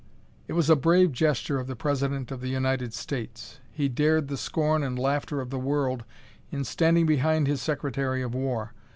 It 0.47 0.53
was 0.53 0.67
a 0.67 0.75
brave 0.75 1.11
gesture 1.11 1.59
of 1.59 1.67
the 1.67 1.75
President 1.75 2.31
of 2.31 2.41
the 2.41 2.47
United 2.47 2.91
States; 2.91 3.59
he 3.71 3.87
dared 3.87 4.29
the 4.29 4.35
scorn 4.35 4.81
and 4.81 4.97
laughter 4.97 5.41
of 5.41 5.51
the 5.51 5.59
world 5.59 6.05
in 6.49 6.63
standing 6.63 7.05
behind 7.05 7.45
his 7.45 7.61
Secretary 7.61 8.23
of 8.23 8.33
War. 8.33 8.73